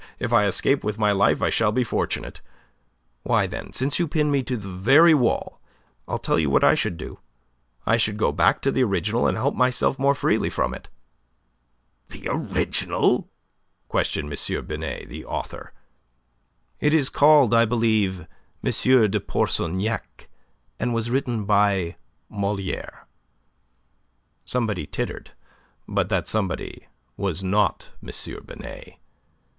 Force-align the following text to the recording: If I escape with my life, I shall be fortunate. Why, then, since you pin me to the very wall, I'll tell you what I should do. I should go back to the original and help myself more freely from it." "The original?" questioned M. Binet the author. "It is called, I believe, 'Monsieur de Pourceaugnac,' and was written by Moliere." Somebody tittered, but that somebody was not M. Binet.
If 0.17 0.33
I 0.33 0.47
escape 0.47 0.83
with 0.83 0.97
my 0.97 1.11
life, 1.11 1.43
I 1.43 1.51
shall 1.51 1.71
be 1.71 1.83
fortunate. 1.83 2.41
Why, 3.21 3.45
then, 3.45 3.71
since 3.71 3.99
you 3.99 4.07
pin 4.07 4.31
me 4.31 4.41
to 4.41 4.57
the 4.57 4.67
very 4.67 5.13
wall, 5.13 5.61
I'll 6.07 6.17
tell 6.17 6.39
you 6.39 6.49
what 6.49 6.63
I 6.63 6.73
should 6.73 6.97
do. 6.97 7.19
I 7.85 7.97
should 7.97 8.17
go 8.17 8.31
back 8.31 8.63
to 8.63 8.71
the 8.71 8.83
original 8.83 9.27
and 9.27 9.37
help 9.37 9.53
myself 9.53 9.99
more 9.99 10.15
freely 10.15 10.49
from 10.49 10.73
it." 10.73 10.89
"The 12.07 12.25
original?" 12.27 13.29
questioned 13.89 14.33
M. 14.33 14.65
Binet 14.65 15.07
the 15.07 15.23
author. 15.23 15.71
"It 16.79 16.95
is 16.95 17.11
called, 17.11 17.53
I 17.53 17.65
believe, 17.65 18.25
'Monsieur 18.63 19.07
de 19.07 19.19
Pourceaugnac,' 19.19 20.27
and 20.79 20.95
was 20.95 21.11
written 21.11 21.45
by 21.45 21.95
Moliere." 22.27 23.05
Somebody 24.45 24.87
tittered, 24.87 25.33
but 25.87 26.09
that 26.09 26.27
somebody 26.27 26.87
was 27.17 27.43
not 27.43 27.89
M. 28.01 28.09
Binet. 28.43 28.95